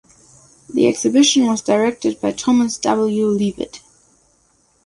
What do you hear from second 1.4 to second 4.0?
was directed by Thomas W. Leavitt.